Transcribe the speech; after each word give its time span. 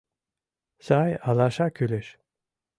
Сай 0.85 1.11
алаша 1.27 1.67
кӱлеш. 1.75 2.07